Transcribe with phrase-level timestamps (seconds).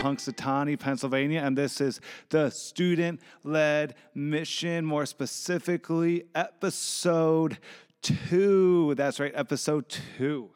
[0.00, 7.58] Punxsutawney, Pennsylvania, and this is the student led mission, more specifically, episode
[8.00, 8.94] two.
[8.94, 10.50] That's right, episode two.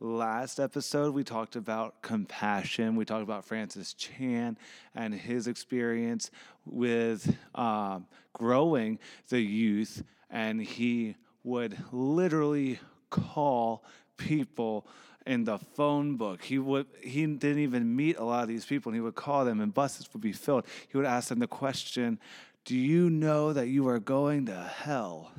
[0.00, 2.96] Last episode, we talked about compassion.
[2.96, 4.58] We talked about Francis Chan
[4.94, 6.32] and his experience
[6.66, 13.84] with um, growing the youth, and he would literally call
[14.16, 14.86] people
[15.26, 16.42] in the phone book.
[16.42, 19.44] He would he didn't even meet a lot of these people and he would call
[19.44, 20.66] them and buses would be filled.
[20.88, 22.18] He would ask them the question,
[22.64, 25.32] "Do you know that you are going to hell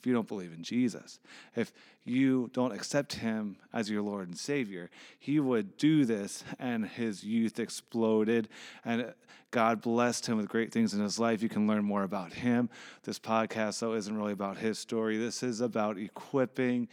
[0.00, 1.20] if you don't believe in Jesus?
[1.54, 1.72] If
[2.04, 7.22] you don't accept him as your Lord and Savior?" He would do this and his
[7.22, 8.48] youth exploded
[8.84, 9.12] and
[9.50, 11.42] God blessed him with great things in his life.
[11.42, 12.70] You can learn more about him.
[13.02, 15.18] This podcast though isn't really about his story.
[15.18, 16.88] This is about equipping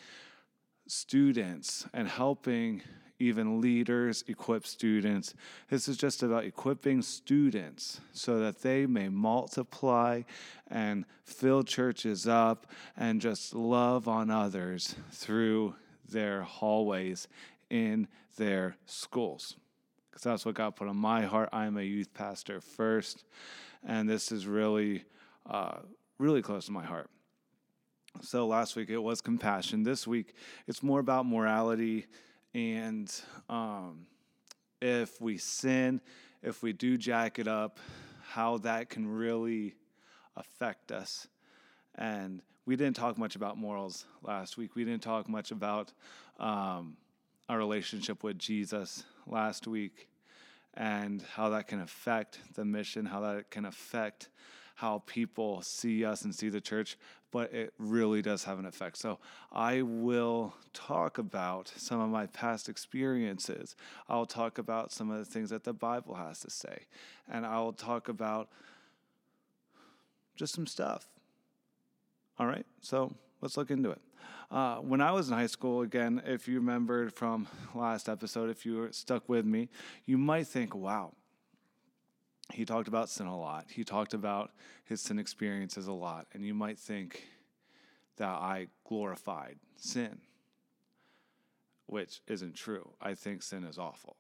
[0.88, 2.82] students and helping
[3.20, 5.34] even leaders equip students.
[5.70, 10.22] This is just about equipping students so that they may multiply
[10.68, 15.76] and fill churches up and just love on others through
[16.08, 17.28] their hallways
[17.70, 19.56] in their schools.
[20.10, 21.50] Because that's what God put on my heart.
[21.52, 23.24] I'm a youth pastor first,
[23.86, 25.04] and this is really,
[25.50, 25.80] uh,
[26.18, 27.10] really close to my heart.
[28.22, 29.84] So last week it was compassion.
[29.84, 30.34] This week
[30.66, 32.08] it's more about morality
[32.54, 33.14] and
[33.50, 34.08] um,
[34.82, 36.02] if we sin,
[36.42, 37.80] if we do jack it up,
[38.30, 39.76] how that can really
[40.36, 41.28] affect us.
[41.96, 44.76] And we didn't talk much about morals last week.
[44.76, 45.94] We didn't talk much about
[46.40, 46.98] um,
[47.50, 50.10] our relationship with Jesus last week
[50.74, 54.30] and how that can affect the mission, how that can affect
[54.78, 57.00] how people see us and see the church,
[57.32, 58.96] but it really does have an effect.
[58.96, 59.18] So
[59.52, 63.76] I will talk about some of my past experiences.
[64.08, 66.84] I'll talk about some of the things that the Bible has to say,
[67.28, 68.50] and I'll talk about
[70.36, 71.10] just some stuff.
[72.38, 74.02] All right, so let's look into it.
[74.52, 78.64] Uh, when I was in high school, again, if you remembered from last episode, if
[78.64, 79.70] you were stuck with me,
[80.06, 81.14] you might think, wow,
[82.52, 83.66] he talked about sin a lot.
[83.70, 84.52] He talked about
[84.86, 86.28] his sin experiences a lot.
[86.34, 87.24] And you might think
[88.18, 90.20] that I glorified sin,
[91.86, 92.90] which isn't true.
[93.02, 94.16] I think sin is awful,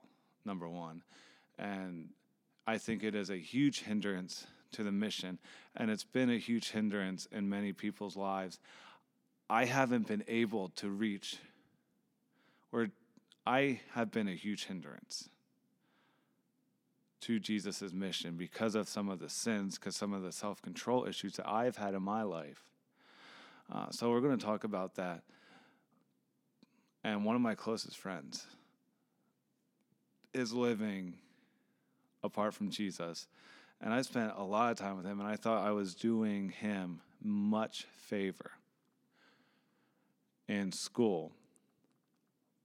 [0.45, 1.03] number one.
[1.57, 2.09] And
[2.67, 5.39] I think it is a huge hindrance to the mission.
[5.75, 8.59] And it's been a huge hindrance in many people's lives.
[9.49, 11.37] I haven't been able to reach,
[12.73, 12.89] or
[13.45, 15.29] I have been a huge hindrance
[17.21, 21.05] to Jesus' mission because of some of the sins, because some of the self control
[21.05, 22.63] issues that I've had in my life.
[23.71, 25.23] Uh, so we're going to talk about that.
[27.03, 28.45] And one of my closest friends
[30.33, 31.15] is living
[32.23, 33.27] apart from Jesus.
[33.81, 36.49] And I spent a lot of time with him, and I thought I was doing
[36.49, 38.51] him much favor
[40.47, 41.31] in school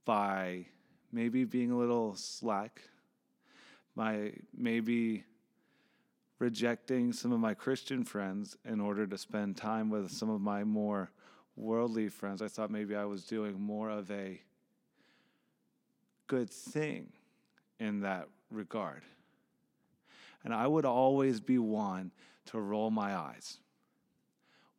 [0.05, 0.67] by
[1.11, 2.83] maybe being a little slack
[3.95, 5.25] my maybe
[6.39, 10.65] rejecting some of my Christian friends in order to spend time with some of my
[10.65, 11.11] more
[11.57, 12.43] worldly friends.
[12.43, 14.41] I thought maybe I was doing more of a
[16.27, 17.13] good thing
[17.79, 19.03] in that regard.
[20.45, 22.11] And I would always be one
[22.47, 23.59] to roll my eyes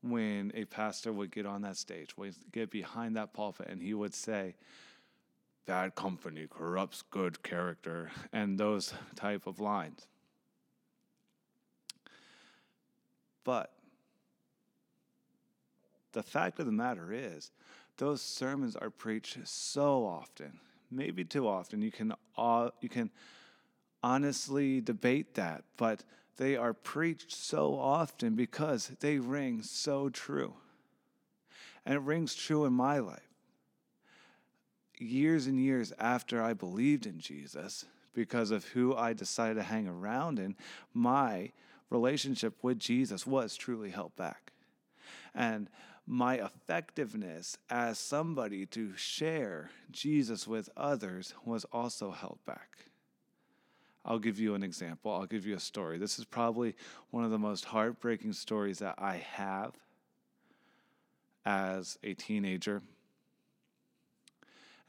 [0.01, 3.93] when a pastor would get on that stage, would get behind that pulpit, and he
[3.93, 4.55] would say,
[5.65, 10.07] bad company corrupts good character and those type of lines.
[13.43, 13.71] But
[16.13, 17.51] the fact of the matter is
[17.97, 20.59] those sermons are preached so often
[20.89, 23.09] maybe too often you can uh, you can
[24.03, 26.03] honestly debate that but
[26.37, 30.55] they are preached so often because they ring so true.
[31.85, 33.32] And it rings true in my life
[35.03, 39.87] years and years after I believed in Jesus, because of who I decided to hang
[39.87, 40.55] around in,
[40.93, 41.51] my
[41.89, 44.51] relationship with Jesus was truly held back.
[45.33, 45.69] And
[46.05, 52.85] my effectiveness as somebody to share Jesus with others was also held back.
[54.05, 55.13] I'll give you an example.
[55.13, 55.97] I'll give you a story.
[55.97, 56.75] This is probably
[57.11, 59.73] one of the most heartbreaking stories that I have
[61.45, 62.81] as a teenager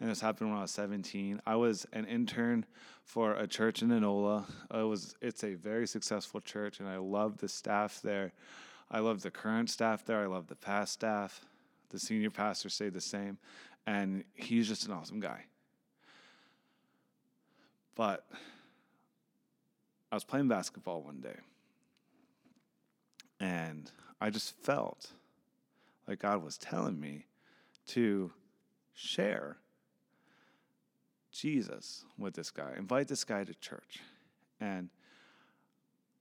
[0.04, 1.40] and this happened when I was 17.
[1.46, 2.66] I was an intern
[3.04, 4.44] for a church in Enola.
[4.70, 8.34] It was it's a very successful church, and I love the staff there.
[8.90, 10.20] I love the current staff there.
[10.20, 11.46] I love the past staff.
[11.88, 13.38] The senior pastor say the same,
[13.86, 15.46] and he's just an awesome guy.
[17.94, 18.26] But
[20.12, 21.38] I was playing basketball one day,
[23.40, 23.90] and
[24.20, 25.12] I just felt
[26.06, 27.24] like God was telling me
[27.86, 28.32] to
[28.92, 29.56] share
[31.34, 34.00] Jesus with this guy, invite this guy to church.
[34.60, 34.88] And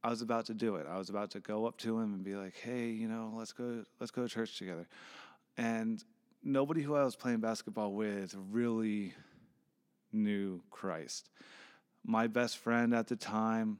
[0.04, 0.88] I was about to do it.
[0.90, 3.54] I was about to go up to him and be like, "Hey, you know, let's
[3.54, 4.88] go let's go to church together."
[5.56, 6.04] And
[6.44, 9.14] nobody who I was playing basketball with really
[10.12, 11.30] knew Christ.
[12.04, 13.80] My best friend at the time,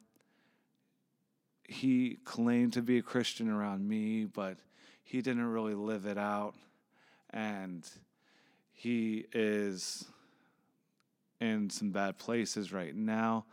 [1.68, 4.60] he claimed to be a Christian around me, but
[5.04, 6.56] he didn't really live it out.
[7.32, 7.90] And
[8.72, 10.06] he is
[11.44, 13.46] in some bad places right now.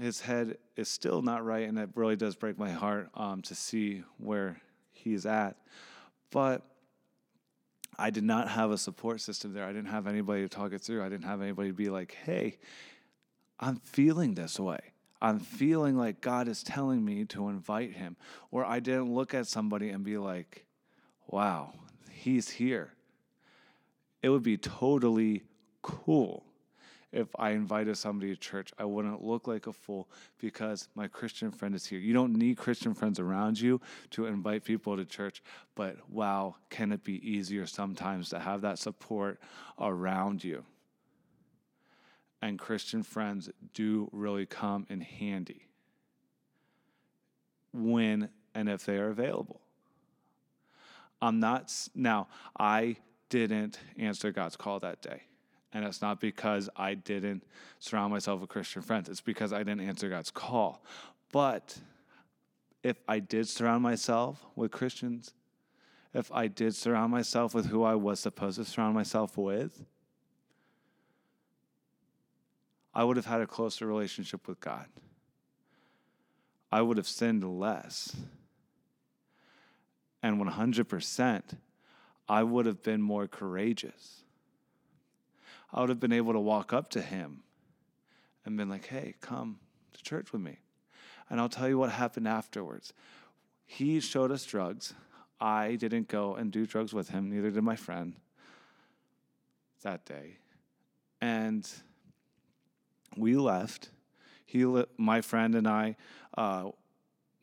[0.00, 3.54] His head is still not right, and it really does break my heart um, to
[3.54, 4.60] see where
[4.92, 5.56] he's at.
[6.30, 6.62] But
[7.98, 9.64] I did not have a support system there.
[9.64, 11.02] I didn't have anybody to talk it through.
[11.02, 12.58] I didn't have anybody to be like, hey,
[13.58, 14.78] I'm feeling this way.
[15.20, 18.16] I'm feeling like God is telling me to invite him.
[18.52, 20.64] Or I didn't look at somebody and be like,
[21.26, 21.74] wow,
[22.08, 22.92] he's here.
[24.22, 25.42] It would be totally
[25.82, 26.44] cool
[27.12, 28.72] if I invited somebody to church.
[28.78, 30.08] I wouldn't look like a fool
[30.38, 31.98] because my Christian friend is here.
[31.98, 35.42] You don't need Christian friends around you to invite people to church,
[35.74, 39.40] but wow, can it be easier sometimes to have that support
[39.78, 40.64] around you?
[42.40, 45.66] And Christian friends do really come in handy
[47.72, 49.60] when and if they are available.
[51.20, 52.28] I'm not, now,
[52.58, 52.96] I
[53.28, 55.22] didn't answer God's call that day.
[55.72, 57.44] And it's not because I didn't
[57.78, 60.82] surround myself with Christian friends, it's because I didn't answer God's call.
[61.30, 61.78] But
[62.82, 65.34] if I did surround myself with Christians,
[66.14, 69.84] if I did surround myself with who I was supposed to surround myself with,
[72.94, 74.86] I would have had a closer relationship with God.
[76.72, 78.16] I would have sinned less.
[80.22, 81.42] And 100%,
[82.28, 84.24] I would have been more courageous.
[85.72, 87.42] I would have been able to walk up to him
[88.44, 89.58] and been like, hey, come
[89.92, 90.58] to church with me.
[91.28, 92.92] And I'll tell you what happened afterwards.
[93.66, 94.94] He showed us drugs.
[95.40, 98.14] I didn't go and do drugs with him, neither did my friend
[99.82, 100.38] that day.
[101.20, 101.68] And
[103.16, 103.90] we left.
[104.46, 104.64] He,
[104.96, 105.96] my friend and I
[106.36, 106.70] uh,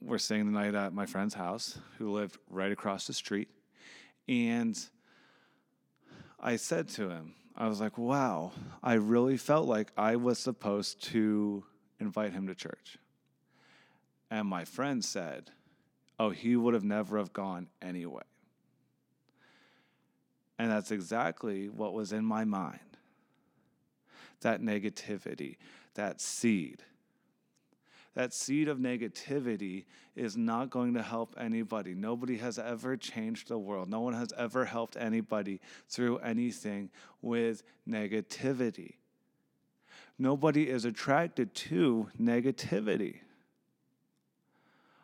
[0.01, 3.49] were staying the night at my friend's house, who lived right across the street.
[4.27, 4.77] And
[6.39, 8.51] I said to him, I was like, wow,
[8.83, 11.63] I really felt like I was supposed to
[11.99, 12.97] invite him to church.
[14.29, 15.51] And my friend said,
[16.19, 18.23] oh, he would have never have gone anyway.
[20.59, 22.79] And that's exactly what was in my mind.
[24.41, 25.57] That negativity,
[25.95, 26.83] that seed
[28.15, 29.85] that seed of negativity
[30.15, 31.93] is not going to help anybody.
[31.93, 33.89] Nobody has ever changed the world.
[33.89, 35.59] No one has ever helped anybody
[35.89, 36.89] through anything
[37.21, 38.95] with negativity.
[40.17, 43.19] Nobody is attracted to negativity.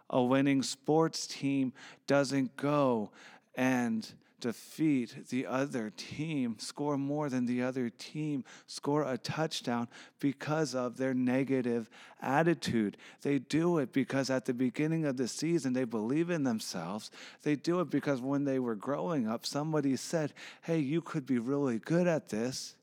[0.10, 1.74] A winning sports team
[2.08, 3.12] doesn't go
[3.56, 4.10] and
[4.42, 9.88] defeat the other team, score more than the other team, score a touchdown
[10.20, 11.90] because of their negative
[12.22, 12.98] attitude.
[13.22, 17.12] They do it because at the beginning of the season they believe in themselves.
[17.44, 20.34] They do it because when they were growing up, somebody said,
[20.64, 22.76] Hey, you could be really good at this.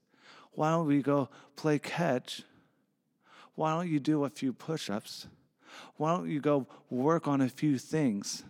[0.52, 2.42] Why don't we go play catch?
[3.54, 5.26] Why don't you do a few push ups?
[5.96, 8.44] Why don't you go work on a few things?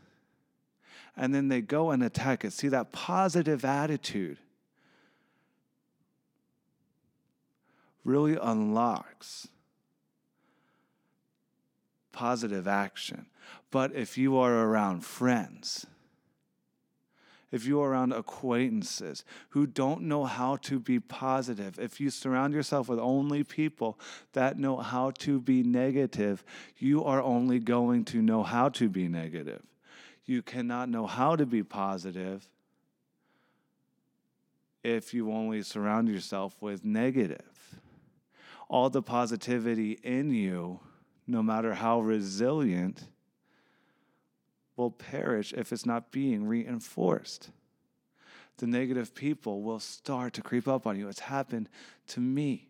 [1.18, 2.52] And then they go and attack it.
[2.52, 4.38] See that positive attitude
[8.04, 9.48] really unlocks
[12.12, 13.26] positive action.
[13.70, 15.86] But if you are around friends,
[17.52, 22.54] if you are around acquaintances who don't know how to be positive, if you surround
[22.54, 23.98] yourself with only people
[24.32, 26.44] that know how to be negative,
[26.76, 29.62] you are only going to know how to be negative
[30.28, 32.46] you cannot know how to be positive
[34.84, 37.80] if you only surround yourself with negative.
[38.68, 40.80] All the positivity in you,
[41.26, 43.04] no matter how resilient,
[44.76, 47.50] will perish if it's not being reinforced.
[48.58, 51.08] the negative people will start to creep up on you.
[51.08, 51.68] It's happened
[52.08, 52.68] to me.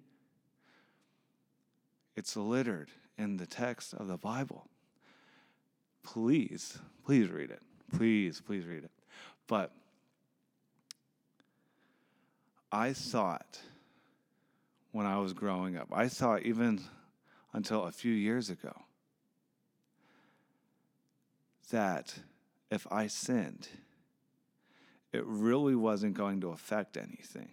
[2.15, 4.69] It's littered in the text of the Bible.
[6.03, 7.63] Please, please read it.
[7.97, 8.91] Please, please read it.
[9.47, 9.73] But
[12.71, 13.61] I thought
[14.93, 16.81] when I was growing up, I thought even
[17.53, 18.75] until a few years ago,
[21.71, 22.15] that
[22.71, 23.69] if I sinned,
[25.13, 27.51] it really wasn't going to affect anything.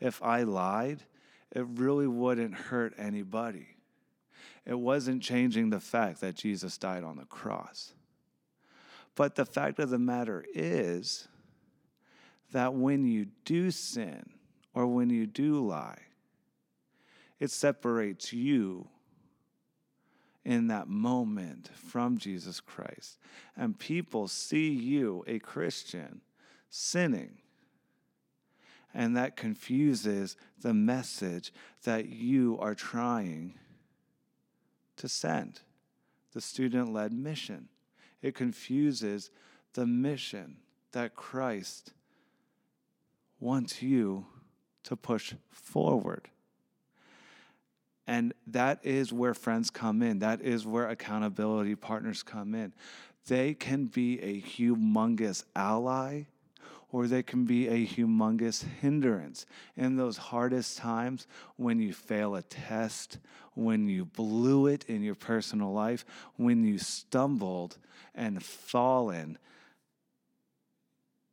[0.00, 1.02] If I lied,
[1.50, 3.71] it really wouldn't hurt anybody.
[4.64, 7.94] It wasn't changing the fact that Jesus died on the cross.
[9.14, 11.28] But the fact of the matter is
[12.52, 14.30] that when you do sin
[14.74, 15.98] or when you do lie,
[17.40, 18.88] it separates you
[20.44, 23.18] in that moment from Jesus Christ.
[23.56, 26.20] And people see you, a Christian,
[26.68, 27.38] sinning.
[28.94, 31.52] And that confuses the message
[31.84, 33.54] that you are trying
[34.96, 35.60] to send
[36.32, 37.68] the student led mission.
[38.20, 39.30] It confuses
[39.74, 40.56] the mission
[40.92, 41.92] that Christ
[43.40, 44.26] wants you
[44.84, 46.28] to push forward.
[48.06, 50.18] And that is where friends come in.
[50.20, 52.72] That is where accountability partners come in.
[53.26, 56.24] They can be a humongous ally
[56.92, 59.46] or they can be a humongous hindrance
[59.76, 63.18] in those hardest times when you fail a test,
[63.54, 66.04] when you blew it in your personal life,
[66.36, 67.78] when you stumbled
[68.14, 69.38] and fallen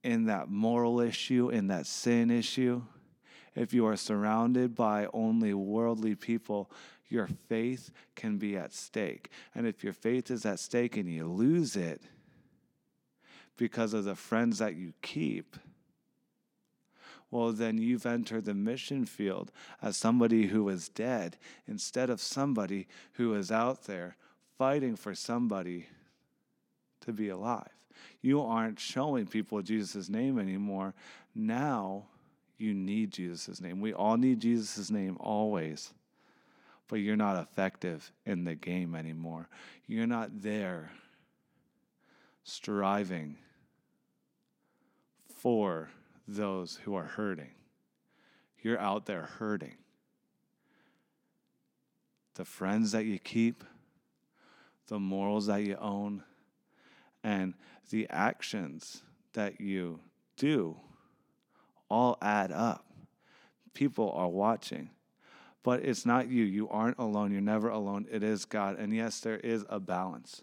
[0.02, 2.82] in that moral issue, in that sin issue.
[3.54, 6.72] If you are surrounded by only worldly people,
[7.10, 9.30] your faith can be at stake.
[9.54, 12.02] And if your faith is at stake and you lose it,
[13.60, 15.58] because of the friends that you keep,
[17.30, 19.52] well, then you've entered the mission field
[19.82, 21.38] as somebody who is dead
[21.68, 24.16] instead of somebody who is out there
[24.58, 25.88] fighting for somebody
[27.02, 27.68] to be alive.
[28.22, 30.96] You aren't showing people Jesus' name anymore.
[31.36, 32.06] Now
[32.58, 33.82] you need Jesus' name.
[33.82, 35.94] We all need Jesus' name always,
[36.88, 39.50] but you're not effective in the game anymore.
[39.86, 40.92] You're not there
[42.44, 43.36] striving
[45.42, 45.90] for
[46.28, 47.52] those who are hurting.
[48.62, 49.76] You're out there hurting.
[52.36, 53.64] The friends that you keep,
[54.88, 56.24] the morals that you own,
[57.24, 57.54] and
[57.90, 59.02] the actions
[59.34, 60.00] that you
[60.38, 60.78] do
[61.90, 62.86] all add up.
[63.74, 64.90] People are watching.
[65.64, 66.44] But it's not you.
[66.44, 67.32] You aren't alone.
[67.32, 68.08] You're never alone.
[68.10, 68.78] It is God.
[68.78, 70.42] And yes, there is a balance.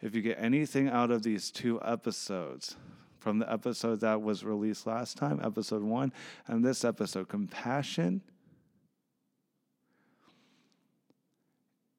[0.00, 2.76] If you get anything out of these two episodes,
[3.20, 6.12] from the episode that was released last time, episode one,
[6.46, 8.22] and this episode compassion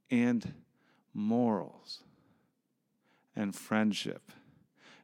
[0.10, 0.54] and
[1.14, 2.04] morals
[3.36, 4.32] and friendship.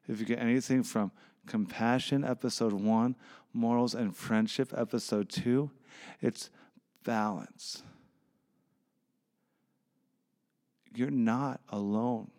[0.07, 1.11] If you get anything from
[1.45, 3.15] compassion, episode one,
[3.53, 5.71] morals and friendship, episode two,
[6.21, 6.49] it's
[7.05, 7.83] balance.
[10.93, 12.31] You're not alone.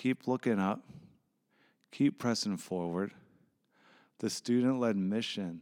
[0.00, 0.80] Keep looking up,
[1.92, 3.12] keep pressing forward.
[4.20, 5.60] The student led mission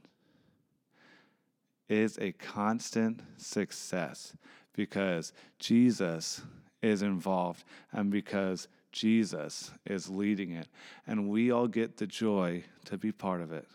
[1.88, 4.34] is a constant success
[4.74, 6.40] because Jesus
[6.80, 10.68] is involved and because Jesus is leading it.
[11.04, 13.66] And we all get the joy to be part of it.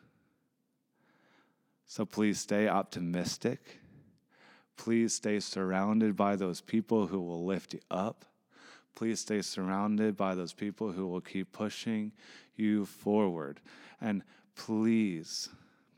[1.88, 3.82] So please stay optimistic.
[4.77, 8.24] Please stay surrounded by those people who will lift you up.
[8.95, 12.12] Please stay surrounded by those people who will keep pushing
[12.55, 13.59] you forward.
[14.00, 14.23] And
[14.55, 15.50] please,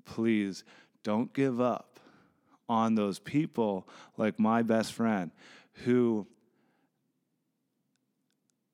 [0.05, 0.63] please
[1.03, 1.99] don't give up
[2.67, 3.87] on those people
[4.17, 5.31] like my best friend
[5.83, 6.25] who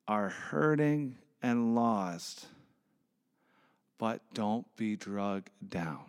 [0.08, 2.46] are hurting and lost,
[3.98, 6.06] but don't be drugged down.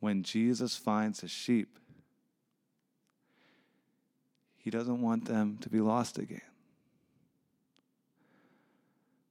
[0.00, 1.78] When Jesus finds a sheep,
[4.66, 6.40] he doesn't want them to be lost again.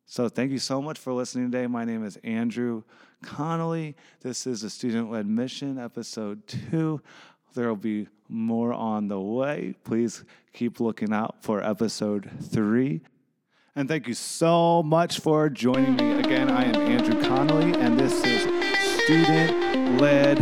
[0.06, 1.68] So, thank you so much for listening today.
[1.68, 2.84] My name is Andrew
[3.22, 3.98] Connolly.
[4.22, 7.01] This is a student led mission, episode two.
[7.54, 9.75] There will be more on the way.
[9.84, 10.24] Please
[10.54, 13.01] keep looking out for episode three.
[13.75, 16.13] And thank you so much for joining me.
[16.13, 18.44] Again, I am Andrew Connolly, and this is
[19.04, 20.39] Student Led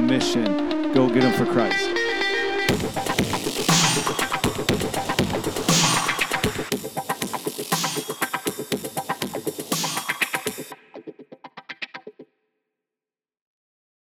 [0.00, 0.90] Mission.
[0.94, 2.01] Go get them for Christ.